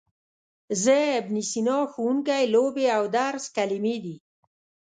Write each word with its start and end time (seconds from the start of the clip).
زه، 0.83 0.97
ابن 1.19 1.35
سینا، 1.49 1.79
ښوونکی، 1.91 2.43
لوبې 2.53 2.85
او 2.97 3.03
درس 3.17 3.43
کلمې 3.55 3.95
دي. 4.03 4.15